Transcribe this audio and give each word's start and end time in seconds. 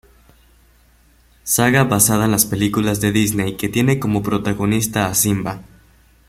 Saga 1.43 1.83
basada 1.83 2.25
en 2.25 2.31
las 2.31 2.47
películas 2.47 3.01
de 3.01 3.11
Disney 3.11 3.55
que 3.55 3.69
tiene 3.69 3.99
como 3.99 4.23
protagonista 4.23 5.05
a 5.05 5.13
Simba. 5.13 5.61